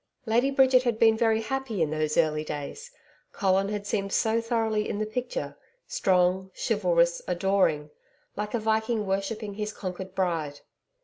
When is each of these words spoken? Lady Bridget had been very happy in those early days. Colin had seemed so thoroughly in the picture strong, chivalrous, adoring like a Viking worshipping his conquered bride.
Lady 0.25 0.49
Bridget 0.49 0.81
had 0.81 0.97
been 0.97 1.15
very 1.15 1.41
happy 1.41 1.79
in 1.79 1.91
those 1.91 2.17
early 2.17 2.43
days. 2.43 2.89
Colin 3.33 3.69
had 3.69 3.85
seemed 3.85 4.11
so 4.11 4.41
thoroughly 4.41 4.89
in 4.89 4.97
the 4.97 5.05
picture 5.05 5.55
strong, 5.85 6.49
chivalrous, 6.55 7.21
adoring 7.27 7.91
like 8.35 8.55
a 8.55 8.59
Viking 8.59 9.05
worshipping 9.05 9.53
his 9.53 9.71
conquered 9.71 10.15
bride. 10.15 10.61